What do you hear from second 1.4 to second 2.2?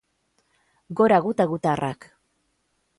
gutarrak